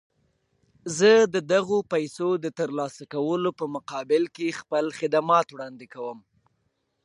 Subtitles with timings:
[0.97, 6.19] زه د دغو پيسو د ترلاسه کولو په مقابل کې خپل خدمات وړاندې کوم.